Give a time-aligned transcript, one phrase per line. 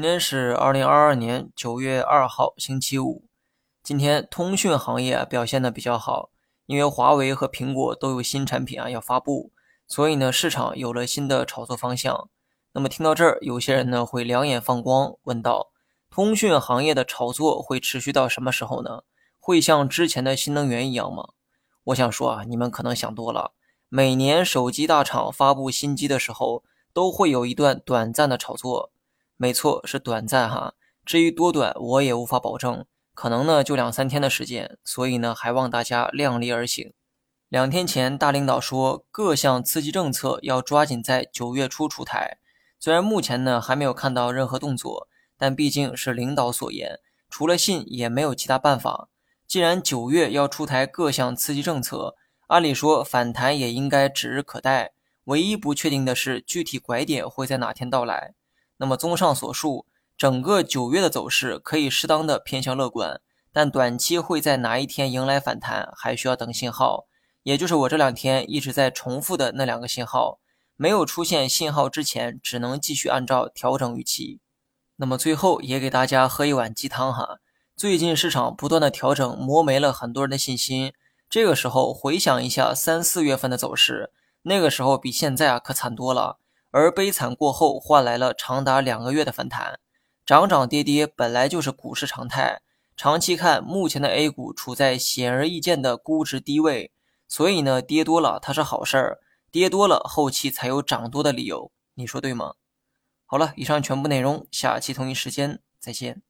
[0.00, 3.26] 今天是二零二二年九月二号，星期五。
[3.82, 6.30] 今天通讯行业表现的比较好，
[6.64, 9.52] 因为华为和苹果都有新产品啊要发布，
[9.86, 12.30] 所以呢市场有了新的炒作方向。
[12.72, 15.68] 那么听到这儿，有些人呢会两眼放光，问道：
[16.08, 19.02] 通讯行业的炒作会持续到什么时候呢？
[19.38, 21.28] 会像之前的新能源一样吗？
[21.84, 23.52] 我想说啊，你们可能想多了。
[23.90, 26.64] 每年手机大厂发布新机的时候，
[26.94, 28.90] 都会有一段短暂的炒作。
[29.42, 30.74] 没错，是短暂哈。
[31.02, 34.76] 至于多短，我也无法保证，可能呢就两三天的时间。
[34.84, 36.92] 所以呢，还望大家量力而行。
[37.48, 42.36] 两天前，大领导说各项刺激政策要抓紧在九月初出台。
[42.78, 45.08] 虽然目前呢还没有看到任何动作，
[45.38, 46.98] 但毕竟是领导所言，
[47.30, 49.08] 除了信也没有其他办法。
[49.46, 52.14] 既然九月要出台各项刺激政策，
[52.48, 54.92] 按理说反弹也应该指日可待。
[55.24, 58.34] 唯一不确定的是具体拐点会在哪天到来。
[58.80, 59.84] 那么，综上所述，
[60.16, 63.20] 整个九月的走势可以适当的偏向乐观，
[63.52, 67.04] 但短期会在哪一天迎来反弹，还需要等信号，
[67.42, 70.40] 也就是我这两天一直在重复的那两个信号。
[70.76, 74.40] 没有出现信号之前，只能继续按照调整预期。
[74.96, 77.36] 那么最后也给大家喝一碗鸡汤哈，
[77.76, 80.94] 最近市场不断的调整，磨没了很多人的信心。
[81.28, 84.10] 这个时候回想一下三四月份的走势，
[84.44, 86.38] 那个时候比现在啊可惨多了。
[86.70, 89.80] 而悲惨过后，换来了长达两个月的反弹，
[90.24, 92.62] 涨涨跌跌本来就是股市常态。
[92.96, 96.92] 长期看，目前的 A 股处在显而易见的估值低位，
[97.26, 99.18] 所以呢，跌多了它是好事儿，
[99.50, 102.54] 跌多了后期才有涨多的理由，你说对吗？
[103.24, 106.20] 好了，以上全部内容，下期同一时间再见。